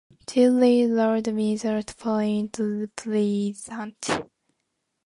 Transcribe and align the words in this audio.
Two 0.25 0.59
railroads 0.59 1.27
meet 1.29 1.63
at 1.63 1.95
Point 1.95 2.57
Pleasant. 2.95 4.09